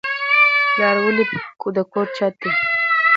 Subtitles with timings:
[0.71, 1.23] پلار ولې
[1.75, 2.51] د کور چت دی؟